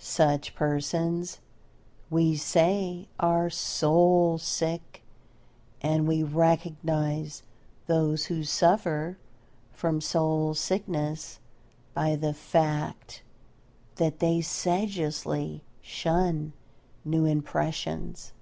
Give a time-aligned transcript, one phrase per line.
[0.00, 1.38] Such persons,
[2.10, 5.04] we say, are soul sick
[5.80, 7.44] and we recognise
[7.86, 9.16] those who suffer
[9.72, 11.38] from soul sickness
[11.94, 13.22] by the fact
[13.94, 16.52] that they sedulously shun
[17.04, 18.32] new impressions.